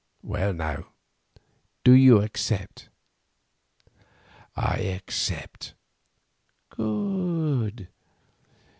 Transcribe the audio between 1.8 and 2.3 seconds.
do you